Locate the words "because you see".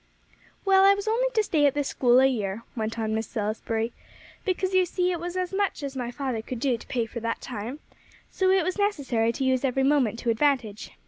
4.43-5.11